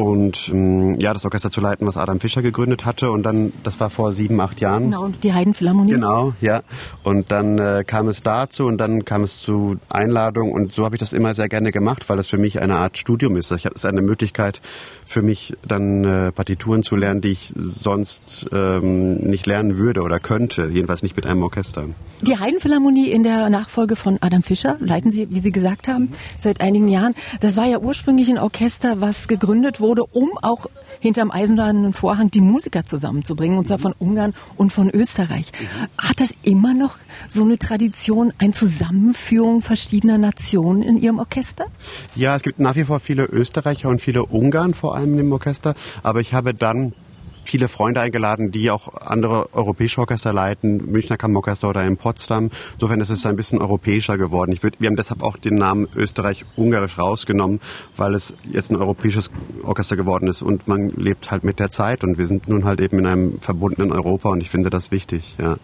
und 0.02 0.48
ähm, 0.52 0.98
ja, 1.00 1.12
das 1.12 1.24
Orchester 1.24 1.50
zu 1.50 1.60
leiten, 1.60 1.86
was 1.86 1.96
Adam 1.96 2.20
Fischer 2.20 2.42
gegründet 2.42 2.84
hatte. 2.84 3.10
Und 3.10 3.22
dann, 3.22 3.52
das 3.62 3.80
war 3.80 3.90
vor 3.90 4.12
sieben, 4.12 4.40
acht 4.40 4.60
Jahren. 4.60 4.84
Genau, 4.84 5.08
die 5.08 5.32
Heidenphilharmonie. 5.32 5.92
Genau, 5.92 6.32
ja. 6.40 6.62
Und 7.02 7.30
dann 7.30 7.58
äh, 7.58 7.84
kam 7.86 8.08
es 8.08 8.22
dazu 8.22 8.66
und 8.66 8.78
dann 8.78 9.04
kam 9.04 9.22
es 9.22 9.40
zu 9.40 9.76
Einladung 9.88 10.52
und 10.52 10.72
so 10.72 10.84
habe 10.84 10.96
ich 10.96 11.00
das 11.00 11.12
immer 11.12 11.34
sehr 11.34 11.48
gerne 11.48 11.72
gemacht, 11.72 12.08
weil 12.08 12.16
das 12.16 12.28
für 12.28 12.38
mich 12.38 12.60
eine 12.60 12.76
Art 12.76 12.98
Studium 12.98 13.36
ist. 13.36 13.50
Ich, 13.52 13.66
es 13.66 13.72
ist 13.72 13.86
eine 13.86 14.02
Möglichkeit 14.02 14.60
für 15.06 15.22
mich, 15.22 15.54
dann 15.66 16.04
äh, 16.04 16.32
Partituren 16.32 16.82
zu 16.82 16.96
lernen, 16.96 17.20
die 17.20 17.30
ich 17.30 17.52
sonst 17.56 18.46
ähm, 18.52 19.16
nicht 19.16 19.46
lernen 19.46 19.76
würde 19.76 20.02
oder 20.02 20.20
könnte, 20.20 20.66
jedenfalls 20.66 21.02
nicht 21.02 21.16
mit 21.16 21.26
einem 21.26 21.42
Orchester. 21.42 21.86
Die 22.22 22.38
Heidenphilharmonie 22.38 23.10
in 23.10 23.22
der 23.22 23.50
Nachfolge 23.50 23.96
von 23.96 24.18
Adam 24.20 24.42
Fischer 24.42 24.76
leiten 24.80 25.10
Sie, 25.10 25.28
wie 25.30 25.40
Sie 25.40 25.50
gesagt 25.50 25.88
haben, 25.88 26.10
seit 26.38 26.60
einigen 26.60 26.86
Jahren. 26.88 27.14
Das 27.40 27.56
war 27.56 27.66
ja 27.66 27.78
ursprünglich 27.78 28.30
ein 28.30 28.38
Orchester, 28.38 29.00
was 29.00 29.26
gegründet 29.26 29.80
wurde, 29.80 29.89
um 29.98 30.30
auch 30.42 30.66
hinterm 31.00 31.30
eisenbahnenen 31.30 31.92
Vorhang 31.92 32.30
die 32.30 32.40
Musiker 32.40 32.84
zusammenzubringen, 32.84 33.58
und 33.58 33.66
zwar 33.66 33.78
von 33.78 33.94
Ungarn 33.98 34.34
und 34.56 34.72
von 34.72 34.90
Österreich. 34.90 35.52
Hat 35.98 36.20
das 36.20 36.34
immer 36.42 36.74
noch 36.74 36.98
so 37.28 37.42
eine 37.42 37.58
Tradition, 37.58 38.32
eine 38.38 38.52
Zusammenführung 38.52 39.62
verschiedener 39.62 40.18
Nationen 40.18 40.82
in 40.82 40.98
Ihrem 40.98 41.18
Orchester? 41.18 41.66
Ja, 42.14 42.36
es 42.36 42.42
gibt 42.42 42.60
nach 42.60 42.76
wie 42.76 42.84
vor 42.84 43.00
viele 43.00 43.24
Österreicher 43.24 43.88
und 43.88 44.00
viele 44.00 44.24
Ungarn 44.24 44.74
vor 44.74 44.94
allem 44.94 45.18
im 45.18 45.32
Orchester, 45.32 45.74
aber 46.02 46.20
ich 46.20 46.34
habe 46.34 46.54
dann 46.54 46.92
viele 47.44 47.68
Freunde 47.68 48.00
eingeladen, 48.00 48.50
die 48.50 48.70
auch 48.70 48.88
andere 49.00 49.52
europäische 49.54 50.00
Orchester 50.00 50.32
leiten, 50.32 50.90
Münchner 50.90 51.16
Kammerorchester 51.16 51.68
oder 51.68 51.84
in 51.84 51.96
Potsdam. 51.96 52.50
Insofern 52.74 53.00
ist 53.00 53.10
es 53.10 53.26
ein 53.26 53.36
bisschen 53.36 53.60
europäischer 53.60 54.18
geworden. 54.18 54.52
Ich 54.52 54.62
würd, 54.62 54.80
wir 54.80 54.88
haben 54.88 54.96
deshalb 54.96 55.22
auch 55.22 55.36
den 55.36 55.54
Namen 55.54 55.88
Österreich-Ungarisch 55.94 56.98
rausgenommen, 56.98 57.60
weil 57.96 58.14
es 58.14 58.34
jetzt 58.50 58.70
ein 58.70 58.76
europäisches 58.76 59.30
Orchester 59.62 59.96
geworden 59.96 60.28
ist 60.28 60.42
und 60.42 60.68
man 60.68 60.90
lebt 60.90 61.30
halt 61.30 61.44
mit 61.44 61.58
der 61.58 61.70
Zeit 61.70 62.04
und 62.04 62.18
wir 62.18 62.26
sind 62.26 62.48
nun 62.48 62.64
halt 62.64 62.80
eben 62.80 62.98
in 62.98 63.06
einem 63.06 63.40
verbundenen 63.40 63.92
Europa 63.92 64.30
und 64.30 64.40
ich 64.40 64.50
finde 64.50 64.70
das 64.70 64.90
wichtig, 64.90 65.36
ja. 65.38 65.56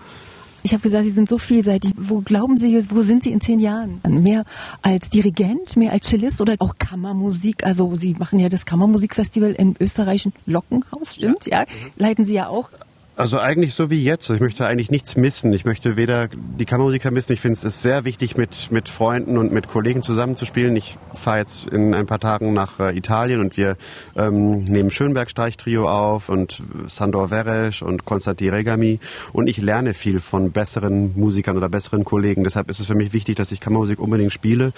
Ich 0.66 0.72
habe 0.72 0.82
gesagt, 0.82 1.04
Sie 1.04 1.12
sind 1.12 1.28
so 1.28 1.38
vielseitig. 1.38 1.92
Wo 1.96 2.22
glauben 2.22 2.58
Sie, 2.58 2.84
wo 2.90 3.02
sind 3.02 3.22
Sie 3.22 3.30
in 3.30 3.40
zehn 3.40 3.60
Jahren? 3.60 4.00
Mehr 4.08 4.42
als 4.82 5.10
Dirigent, 5.10 5.76
mehr 5.76 5.92
als 5.92 6.08
Cellist 6.08 6.40
oder 6.40 6.56
auch 6.58 6.74
Kammermusik? 6.76 7.62
Also 7.62 7.94
Sie 7.94 8.14
machen 8.14 8.40
ja 8.40 8.48
das 8.48 8.66
Kammermusikfestival 8.66 9.52
im 9.52 9.76
österreichischen 9.78 10.32
Lockenhaus, 10.44 11.14
stimmt? 11.14 11.46
Ja. 11.46 11.60
ja. 11.60 11.66
Leiten 11.98 12.24
Sie 12.24 12.34
ja 12.34 12.48
auch. 12.48 12.70
Also 13.18 13.38
eigentlich 13.38 13.72
so 13.72 13.88
wie 13.88 14.02
jetzt. 14.02 14.28
Ich 14.28 14.40
möchte 14.40 14.66
eigentlich 14.66 14.90
nichts 14.90 15.16
missen. 15.16 15.50
Ich 15.54 15.64
möchte 15.64 15.96
weder 15.96 16.28
die 16.28 16.66
Kammermusik 16.66 17.00
vermissen. 17.00 17.32
Ich 17.32 17.40
finde 17.40 17.58
es 17.66 17.82
sehr 17.82 18.04
wichtig, 18.04 18.36
mit, 18.36 18.70
mit 18.70 18.90
Freunden 18.90 19.38
und 19.38 19.52
mit 19.52 19.68
Kollegen 19.68 20.02
zusammenzuspielen. 20.02 20.76
Ich 20.76 20.98
fahre 21.14 21.38
jetzt 21.38 21.66
in 21.66 21.94
ein 21.94 22.04
paar 22.04 22.20
Tagen 22.20 22.52
nach 22.52 22.78
äh, 22.78 22.94
Italien 22.94 23.40
und 23.40 23.56
wir 23.56 23.78
ähm, 24.16 24.64
nehmen 24.64 24.90
Schönberg 24.90 25.30
Streichtrio 25.30 25.88
auf 25.88 26.28
und 26.28 26.62
Sandor 26.88 27.28
Veres 27.30 27.80
und 27.80 28.04
Konstantin 28.04 28.50
Regami. 28.50 29.00
Und 29.32 29.46
ich 29.46 29.56
lerne 29.56 29.94
viel 29.94 30.20
von 30.20 30.52
besseren 30.52 31.18
Musikern 31.18 31.56
oder 31.56 31.70
besseren 31.70 32.04
Kollegen. 32.04 32.44
Deshalb 32.44 32.68
ist 32.68 32.80
es 32.80 32.86
für 32.86 32.94
mich 32.94 33.14
wichtig, 33.14 33.36
dass 33.36 33.50
ich 33.50 33.60
Kammermusik 33.60 33.98
unbedingt 33.98 34.34
spiele. 34.34 34.74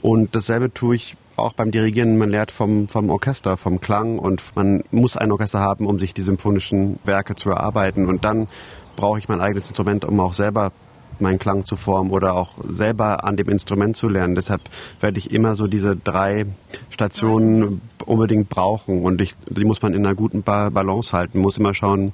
Und 0.00 0.36
dasselbe 0.36 0.72
tue 0.72 0.94
ich 0.94 1.16
auch 1.40 1.52
beim 1.52 1.70
Dirigieren, 1.70 2.18
man 2.18 2.30
lernt 2.30 2.50
vom, 2.50 2.88
vom 2.88 3.10
Orchester, 3.10 3.56
vom 3.56 3.80
Klang 3.80 4.18
und 4.18 4.42
man 4.54 4.84
muss 4.90 5.16
ein 5.16 5.32
Orchester 5.32 5.60
haben, 5.60 5.86
um 5.86 5.98
sich 5.98 6.14
die 6.14 6.22
symphonischen 6.22 6.98
Werke 7.04 7.34
zu 7.34 7.50
erarbeiten. 7.50 8.06
Und 8.06 8.24
dann 8.24 8.48
brauche 8.96 9.18
ich 9.18 9.28
mein 9.28 9.40
eigenes 9.40 9.68
Instrument, 9.68 10.04
um 10.04 10.18
auch 10.20 10.34
selber 10.34 10.72
meinen 11.20 11.38
Klang 11.38 11.64
zu 11.64 11.76
formen 11.76 12.10
oder 12.10 12.34
auch 12.34 12.52
selber 12.68 13.24
an 13.24 13.36
dem 13.36 13.48
Instrument 13.48 13.96
zu 13.96 14.08
lernen. 14.08 14.34
Deshalb 14.34 14.62
werde 15.00 15.18
ich 15.18 15.32
immer 15.32 15.54
so 15.54 15.66
diese 15.66 15.96
drei 15.96 16.46
Stationen 16.88 17.80
unbedingt 18.04 18.48
brauchen 18.48 19.02
und 19.02 19.20
ich, 19.20 19.34
die 19.48 19.64
muss 19.64 19.82
man 19.82 19.94
in 19.94 20.04
einer 20.04 20.14
guten 20.14 20.42
Balance 20.42 21.12
halten, 21.12 21.40
muss 21.40 21.58
immer 21.58 21.74
schauen, 21.74 22.12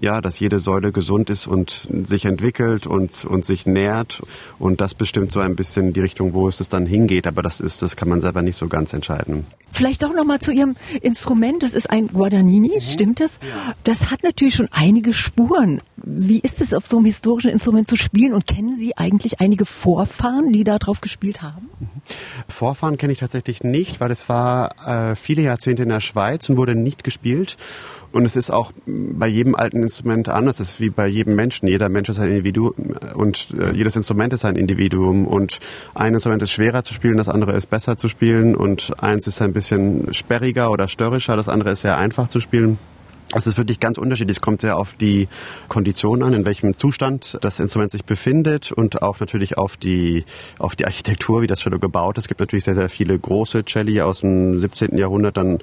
ja, 0.00 0.20
dass 0.20 0.40
jede 0.40 0.58
Säule 0.58 0.92
gesund 0.92 1.28
ist 1.30 1.46
und 1.46 1.88
sich 2.04 2.24
entwickelt 2.24 2.86
und, 2.86 3.24
und 3.24 3.44
sich 3.44 3.66
nährt. 3.66 4.22
Und 4.58 4.80
das 4.80 4.94
bestimmt 4.94 5.30
so 5.30 5.40
ein 5.40 5.56
bisschen 5.56 5.92
die 5.92 6.00
Richtung, 6.00 6.32
wo 6.32 6.48
es 6.48 6.56
dann 6.68 6.86
hingeht. 6.86 7.26
Aber 7.26 7.42
das 7.42 7.60
ist, 7.60 7.82
das 7.82 7.96
kann 7.96 8.08
man 8.08 8.20
selber 8.20 8.42
nicht 8.42 8.56
so 8.56 8.66
ganz 8.66 8.92
entscheiden. 8.92 9.46
Vielleicht 9.70 10.04
auch 10.04 10.12
noch 10.12 10.24
mal 10.24 10.40
zu 10.40 10.52
Ihrem 10.52 10.74
Instrument. 11.02 11.62
Das 11.62 11.74
ist 11.74 11.90
ein 11.90 12.08
Guadagnini, 12.08 12.72
mhm. 12.74 12.80
stimmt 12.80 13.20
das? 13.20 13.38
Das 13.84 14.10
hat 14.10 14.22
natürlich 14.22 14.54
schon 14.54 14.68
einige 14.72 15.12
Spuren. 15.12 15.80
Wie 15.96 16.40
ist 16.40 16.60
es, 16.60 16.72
auf 16.74 16.86
so 16.86 16.96
einem 16.96 17.06
historischen 17.06 17.50
Instrument 17.50 17.86
zu 17.86 17.96
spielen? 17.96 18.32
Und 18.32 18.46
kennen 18.46 18.76
Sie 18.76 18.96
eigentlich 18.96 19.40
einige 19.40 19.66
Vorfahren, 19.66 20.52
die 20.52 20.64
da 20.64 20.78
drauf 20.78 21.00
gespielt 21.00 21.42
haben? 21.42 21.68
Mhm. 21.78 21.88
Vorfahren 22.48 22.96
kenne 22.96 23.12
ich 23.12 23.18
tatsächlich 23.20 23.62
nicht, 23.62 24.00
weil 24.00 24.10
es 24.10 24.28
war 24.28 25.10
äh, 25.10 25.14
viele 25.14 25.42
Jahrzehnte 25.42 25.82
in 25.82 25.90
der 25.90 26.00
Schweiz 26.00 26.48
und 26.48 26.56
wurde 26.56 26.74
nicht 26.74 27.04
gespielt. 27.04 27.56
Und 28.12 28.24
es 28.24 28.36
ist 28.36 28.50
auch 28.50 28.72
bei 28.86 29.28
jedem 29.28 29.54
alten 29.54 29.82
Instrument 29.82 30.28
anders. 30.28 30.60
Es 30.60 30.72
ist 30.72 30.80
wie 30.80 30.90
bei 30.90 31.06
jedem 31.06 31.36
Menschen. 31.36 31.68
Jeder 31.68 31.88
Mensch 31.88 32.08
ist 32.08 32.18
ein 32.18 32.28
Individuum 32.28 32.74
und 33.14 33.48
äh, 33.58 33.72
jedes 33.72 33.96
Instrument 33.96 34.32
ist 34.32 34.44
ein 34.44 34.56
Individuum. 34.56 35.26
Und 35.26 35.60
ein 35.94 36.14
Instrument 36.14 36.42
ist 36.42 36.50
schwerer 36.50 36.82
zu 36.82 36.92
spielen, 36.92 37.16
das 37.16 37.28
andere 37.28 37.52
ist 37.52 37.70
besser 37.70 37.96
zu 37.96 38.08
spielen. 38.08 38.56
Und 38.56 38.92
eins 39.00 39.26
ist 39.26 39.40
ein 39.42 39.52
bisschen 39.52 40.12
sperriger 40.12 40.70
oder 40.70 40.88
störrischer, 40.88 41.36
das 41.36 41.48
andere 41.48 41.70
ist 41.70 41.82
sehr 41.82 41.98
einfach 41.98 42.28
zu 42.28 42.40
spielen. 42.40 42.78
Es 43.32 43.46
ist 43.46 43.56
wirklich 43.56 43.78
ganz 43.78 43.96
unterschiedlich. 43.96 44.38
Es 44.38 44.40
kommt 44.40 44.60
sehr 44.60 44.76
auf 44.76 44.94
die 44.94 45.28
Kondition 45.68 46.24
an, 46.24 46.32
in 46.32 46.44
welchem 46.44 46.76
Zustand 46.76 47.38
das 47.42 47.60
Instrument 47.60 47.92
sich 47.92 48.04
befindet 48.04 48.72
und 48.72 49.02
auch 49.02 49.20
natürlich 49.20 49.56
auf 49.56 49.76
die, 49.76 50.24
auf 50.58 50.74
die 50.74 50.84
Architektur, 50.84 51.40
wie 51.40 51.46
das 51.46 51.60
Cello 51.60 51.78
gebaut 51.78 52.18
ist. 52.18 52.24
Es 52.24 52.28
gibt 52.28 52.40
natürlich 52.40 52.64
sehr, 52.64 52.74
sehr 52.74 52.88
viele 52.88 53.16
große 53.16 53.64
Celli 53.64 54.00
aus 54.00 54.20
dem 54.20 54.58
17. 54.58 54.98
Jahrhundert, 54.98 55.36
dann 55.36 55.58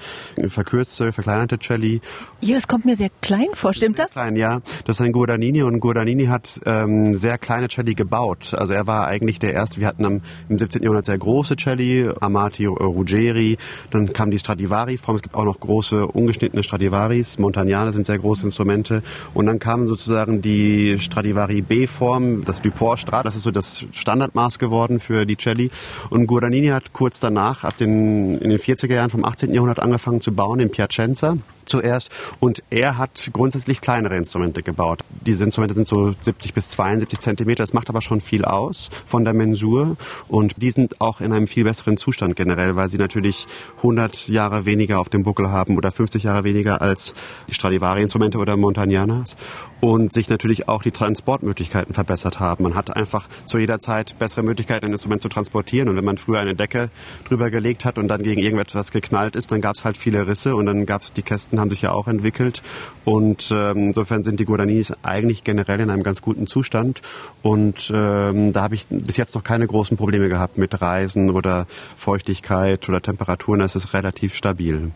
verkürzte, 0.47 1.11
verkleinerte 1.11 1.59
Celli. 1.59 1.99
Ja, 2.39 2.55
es 2.55 2.69
kommt 2.69 2.85
mir 2.85 2.95
sehr 2.95 3.09
klein 3.21 3.47
vor, 3.53 3.73
stimmt 3.73 3.99
das? 3.99 4.13
Klein, 4.13 4.37
ja. 4.37 4.61
Das 4.85 5.01
ist 5.01 5.05
ein 5.05 5.11
Guadagnini 5.11 5.63
und 5.63 5.81
Guadagnini 5.81 6.27
hat 6.27 6.61
ähm, 6.65 7.15
sehr 7.15 7.37
kleine 7.37 7.67
Celli 7.67 7.95
gebaut. 7.95 8.53
Also 8.53 8.71
er 8.71 8.87
war 8.87 9.07
eigentlich 9.07 9.39
der 9.39 9.51
erste. 9.51 9.81
Wir 9.81 9.87
hatten 9.87 10.05
am, 10.05 10.21
im 10.47 10.57
17. 10.57 10.83
Jahrhundert 10.83 11.03
sehr 11.03 11.17
große 11.17 11.57
Celli, 11.57 12.09
Amati 12.21 12.65
Ruggeri, 12.65 13.57
dann 13.91 14.13
kam 14.13 14.31
die 14.31 14.39
Stradivari-Form. 14.39 15.17
Es 15.17 15.21
gibt 15.21 15.35
auch 15.35 15.43
noch 15.43 15.59
große 15.59 16.07
ungeschnittene 16.07 16.63
Stradivaris, 16.63 17.37
Mont 17.39 17.56
Montagnane 17.57 17.91
sind 17.91 18.05
sehr 18.05 18.19
große 18.19 18.43
Instrumente. 18.43 19.01
Und 19.33 19.47
dann 19.47 19.57
kamen 19.57 19.87
sozusagen 19.87 20.41
die 20.41 20.97
Stradivari 20.99 21.61
B-Form, 21.61 22.45
das 22.45 22.61
Duport 22.61 22.99
Strat, 22.99 23.25
das 23.25 23.35
ist 23.35 23.43
so 23.43 23.51
das 23.51 23.85
Standardmaß 23.91 24.59
geworden 24.59 24.99
für 24.99 25.25
die 25.25 25.37
Celli. 25.37 25.71
Und 26.11 26.27
Guadagnini 26.27 26.67
hat 26.67 26.93
kurz 26.93 27.19
danach, 27.19 27.63
ab 27.63 27.75
den, 27.77 28.37
in 28.37 28.49
den 28.49 28.59
40er 28.59 28.93
Jahren 28.93 29.09
vom 29.09 29.25
18. 29.25 29.53
Jahrhundert 29.53 29.79
angefangen 29.79 30.21
zu 30.21 30.31
bauen 30.33 30.59
in 30.59 30.69
Piacenza 30.69 31.37
zuerst. 31.69 32.09
Und 32.39 32.63
er 32.69 32.97
hat 32.97 33.29
grundsätzlich 33.33 33.81
kleinere 33.81 34.17
Instrumente 34.17 34.63
gebaut. 34.63 35.01
Diese 35.25 35.43
Instrumente 35.43 35.75
sind 35.75 35.87
so 35.87 36.13
70 36.19 36.53
bis 36.53 36.69
72 36.71 37.19
Zentimeter, 37.19 37.63
das 37.63 37.73
macht 37.73 37.89
aber 37.89 38.01
schon 38.01 38.21
viel 38.21 38.45
aus 38.45 38.89
von 39.05 39.23
der 39.23 39.33
Mensur. 39.33 39.97
Und 40.27 40.61
die 40.61 40.71
sind 40.71 41.01
auch 41.01 41.21
in 41.21 41.31
einem 41.33 41.47
viel 41.47 41.63
besseren 41.63 41.97
Zustand 41.97 42.35
generell, 42.35 42.75
weil 42.75 42.89
sie 42.89 42.97
natürlich 42.97 43.45
100 43.77 44.27
Jahre 44.27 44.65
weniger 44.65 44.99
auf 44.99 45.09
dem 45.09 45.23
Buckel 45.23 45.49
haben 45.49 45.77
oder 45.77 45.91
50 45.91 46.23
Jahre 46.23 46.43
weniger 46.43 46.81
als 46.81 47.13
die 47.49 47.53
Stradivari-Instrumente 47.53 48.37
oder 48.37 48.57
Montagnanas 48.57 49.35
und 49.81 50.13
sich 50.13 50.29
natürlich 50.29 50.67
auch 50.67 50.83
die 50.83 50.91
Transportmöglichkeiten 50.91 51.93
verbessert 51.93 52.39
haben. 52.39 52.63
Man 52.63 52.75
hat 52.75 52.95
einfach 52.95 53.27
zu 53.45 53.57
jeder 53.57 53.79
Zeit 53.79 54.17
bessere 54.19 54.43
Möglichkeiten, 54.43 54.85
ein 54.85 54.91
Instrument 54.91 55.21
zu 55.21 55.29
transportieren 55.29 55.89
und 55.89 55.95
wenn 55.95 56.05
man 56.05 56.17
früher 56.17 56.39
eine 56.39 56.55
Decke 56.55 56.89
drüber 57.25 57.49
gelegt 57.49 57.85
hat 57.85 57.97
und 57.97 58.07
dann 58.07 58.23
gegen 58.23 58.41
irgendetwas 58.41 58.91
geknallt 58.91 59.35
ist, 59.35 59.51
dann 59.51 59.61
gab 59.61 59.75
es 59.75 59.85
halt 59.85 59.97
viele 59.97 60.27
Risse 60.27 60.55
und 60.55 60.65
dann 60.65 60.85
gab 60.85 61.03
es 61.03 61.13
die 61.13 61.21
Kästen 61.21 61.59
haben 61.59 61.69
sich 61.69 61.81
ja 61.81 61.91
auch 61.91 62.07
entwickelt 62.07 62.61
und 63.05 63.51
ähm, 63.51 63.77
insofern 63.87 64.23
sind 64.23 64.39
die 64.39 64.45
Guaranis 64.45 64.93
eigentlich 65.03 65.43
generell 65.43 65.79
in 65.79 65.89
einem 65.89 66.03
ganz 66.03 66.21
guten 66.21 66.47
Zustand 66.47 67.01
und 67.41 67.91
ähm, 67.93 68.53
da 68.53 68.63
habe 68.63 68.75
ich 68.75 68.87
bis 68.87 69.17
jetzt 69.17 69.35
noch 69.35 69.43
keine 69.43 69.67
großen 69.67 69.97
Probleme 69.97 70.29
gehabt 70.29 70.57
mit 70.57 70.81
Reisen 70.81 71.29
oder 71.31 71.67
Feuchtigkeit 71.95 72.87
oder 72.89 73.01
Temperaturen. 73.01 73.59
Das 73.59 73.75
ist 73.75 73.93
relativ 73.93 74.35
stabil. 74.35 74.91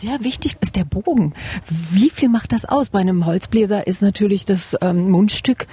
Sehr 0.00 0.24
wichtig 0.24 0.56
ist 0.60 0.74
der 0.74 0.84
Bogen. 0.84 1.34
Wie 1.92 2.10
viel 2.10 2.28
macht 2.28 2.50
das 2.50 2.64
aus? 2.64 2.88
Bei 2.88 2.98
einem 2.98 3.26
Holzbläser 3.26 3.86
ist 3.86 4.02
natürlich 4.02 4.44
das 4.44 4.76
ähm, 4.80 5.08
Mundstück 5.08 5.66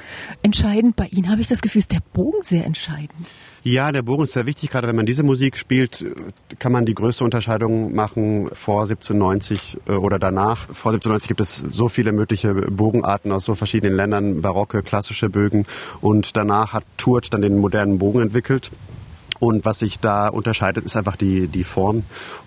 entscheidend. 0.44 0.96
Bei 0.96 1.08
Ihnen 1.08 1.30
habe 1.30 1.42
ich 1.42 1.48
das 1.48 1.62
Gefühl, 1.62 1.80
ist 1.80 1.92
der 1.92 2.04
Bogen 2.14 2.38
sehr 2.44 2.66
entscheidend. 2.66 3.34
Ja, 3.64 3.92
der 3.92 4.04
Bogen 4.04 4.24
ist 4.24 4.34
sehr 4.34 4.46
wichtig. 4.46 4.70
Gerade 4.70 4.88
wenn 4.88 4.96
man 4.96 5.08
diese 5.08 5.24
Musik 5.24 5.58
spielt, 5.58 6.06
kann 6.60 6.72
man 6.72 6.86
die 6.86 6.94
größte 6.94 7.24
Unterscheidung 7.24 7.96
machen 7.96 8.50
vor 8.54 8.84
1790 8.84 9.80
äh, 9.88 9.94
oder 9.94 10.20
danach. 10.20 10.68
Vor 10.68 10.92
1790 10.92 11.28
gibt 11.28 11.42
es 11.42 11.64
so 11.72 11.90
viele 11.90 12.12
mögliche 12.12 12.54
Bogenarten 12.54 13.32
aus 13.32 13.46
so 13.46 13.56
verschiedenen 13.56 13.96
Ländern, 13.96 14.42
barocke, 14.42 14.84
klassische 14.84 15.30
Bögen. 15.30 15.66
Und 16.00 16.38
danach 16.38 16.74
hat 16.74 16.84
Tourt 16.98 17.34
dann 17.34 17.42
den 17.42 17.58
modernen 17.58 17.98
Bogen 17.98 18.22
entwickelt. 18.22 18.70
Und 19.42 19.66
was 19.66 19.80
sich 19.80 20.00
da 20.00 20.28
unterscheidet, 20.28 20.86
ist 20.86 20.96
einfach 20.96 21.16
die, 21.16 21.48
die 21.48 21.64
Form. 21.64 22.04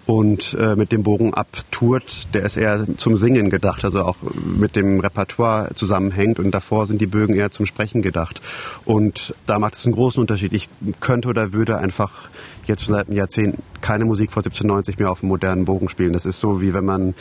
Und 0.06 0.56
äh, 0.60 0.76
mit 0.76 0.92
dem 0.92 1.02
Bogen 1.02 1.34
abtourt, 1.34 2.32
der 2.32 2.44
ist 2.44 2.56
eher 2.56 2.86
zum 2.96 3.16
Singen 3.16 3.50
gedacht, 3.50 3.84
also 3.84 4.02
auch 4.02 4.14
mit 4.44 4.76
dem 4.76 5.00
Repertoire 5.00 5.74
zusammenhängt. 5.74 6.38
Und 6.38 6.52
davor 6.52 6.86
sind 6.86 7.00
die 7.00 7.08
Bögen 7.08 7.34
eher 7.34 7.50
zum 7.50 7.66
Sprechen 7.66 8.00
gedacht. 8.00 8.40
Und 8.84 9.34
da 9.44 9.58
macht 9.58 9.74
es 9.74 9.84
einen 9.84 9.96
großen 9.96 10.20
Unterschied. 10.20 10.52
Ich 10.52 10.68
könnte 11.00 11.28
oder 11.28 11.52
würde 11.52 11.78
einfach 11.78 12.28
jetzt 12.64 12.84
schon 12.84 12.94
seit 12.94 13.08
einem 13.08 13.16
Jahrzehnt 13.16 13.56
keine 13.80 14.04
Musik 14.04 14.30
vor 14.30 14.42
1790 14.42 14.96
mehr 15.00 15.10
auf 15.10 15.22
einem 15.22 15.30
modernen 15.30 15.64
Bogen 15.64 15.88
spielen. 15.88 16.12
Das 16.12 16.26
ist 16.26 16.38
so, 16.38 16.62
wie 16.62 16.74
wenn 16.74 16.84
man 16.84 17.14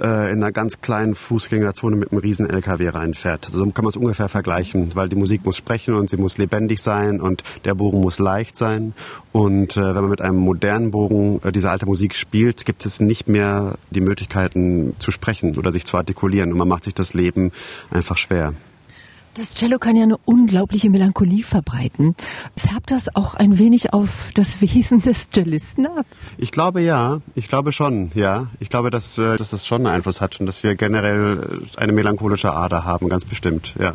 äh, 0.00 0.32
in 0.32 0.42
einer 0.42 0.52
ganz 0.52 0.80
kleinen 0.80 1.14
Fußgängerzone 1.14 1.96
mit 1.96 2.12
einem 2.12 2.20
riesen 2.20 2.48
LKW 2.48 2.88
reinfährt. 2.88 3.46
So 3.46 3.64
kann 3.70 3.84
man 3.84 3.90
es 3.90 3.96
ungefähr 3.96 4.28
vergleichen, 4.28 4.94
weil 4.94 5.08
die 5.08 5.16
Musik 5.16 5.44
muss 5.44 5.56
sprechen 5.56 5.94
und 5.94 6.10
sie 6.10 6.16
muss 6.16 6.38
lebendig 6.38 6.80
sein 6.80 7.20
und 7.20 7.42
der 7.64 7.74
Bogen 7.74 8.00
muss 8.00 8.18
leicht 8.18 8.56
sein. 8.56 8.94
Und 9.32 9.76
äh, 9.76 9.94
wenn 9.94 10.02
man 10.02 10.10
mit 10.10 10.20
einem 10.20 10.38
modernen 10.38 10.90
Bogen 10.90 11.40
äh, 11.42 11.52
diese 11.52 11.70
alte 11.70 11.86
Musik 11.86 12.14
spielt, 12.14 12.64
gibt 12.64 12.86
es 12.86 13.00
nicht 13.00 13.28
mehr 13.28 13.76
die 13.90 14.00
Möglichkeiten 14.00 14.94
zu 14.98 15.10
sprechen 15.10 15.56
oder 15.56 15.72
sich 15.72 15.84
zu 15.84 15.96
artikulieren 15.96 16.52
und 16.52 16.58
man 16.58 16.68
macht 16.68 16.84
sich 16.84 16.94
das 16.94 17.14
Leben 17.14 17.52
einfach 17.90 18.16
schwer. 18.16 18.54
Das 19.34 19.54
Cello 19.54 19.78
kann 19.78 19.94
ja 19.94 20.02
eine 20.02 20.16
unglaubliche 20.24 20.90
Melancholie 20.90 21.44
verbreiten. 21.44 22.16
Färbt 22.56 22.90
das 22.90 23.14
auch 23.14 23.34
ein 23.34 23.58
wenig 23.58 23.92
auf 23.92 24.30
das 24.34 24.60
Wesen 24.60 25.00
des 25.02 25.30
Cellisten 25.30 25.86
ab? 25.86 26.06
Ich 26.36 26.50
glaube 26.50 26.80
ja. 26.80 27.20
Ich 27.34 27.48
glaube 27.48 27.72
schon, 27.72 28.10
ja. 28.14 28.48
Ich 28.58 28.70
glaube, 28.70 28.90
dass, 28.90 29.18
äh, 29.18 29.36
dass 29.36 29.50
das 29.50 29.66
schon 29.66 29.86
einen 29.86 29.94
Einfluss 29.94 30.20
hat 30.20 30.40
und 30.40 30.46
dass 30.46 30.62
wir 30.64 30.74
generell 30.74 31.62
eine 31.76 31.92
melancholische 31.92 32.52
Ader 32.52 32.84
haben, 32.84 33.08
ganz 33.08 33.24
bestimmt, 33.24 33.74
ja. 33.78 33.94